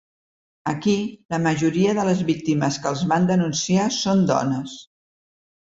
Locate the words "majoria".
1.43-1.93